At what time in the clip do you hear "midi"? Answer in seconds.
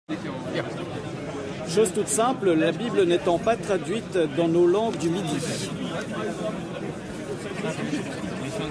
5.09-5.37